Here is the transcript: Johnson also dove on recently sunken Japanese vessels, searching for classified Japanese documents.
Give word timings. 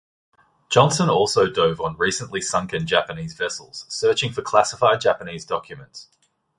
Johnson 0.71 1.11
also 1.11 1.45
dove 1.47 1.79
on 1.79 1.95
recently 1.95 2.41
sunken 2.41 2.87
Japanese 2.87 3.35
vessels, 3.35 3.85
searching 3.87 4.31
for 4.33 4.41
classified 4.41 4.99
Japanese 4.99 5.45
documents. 5.45 6.07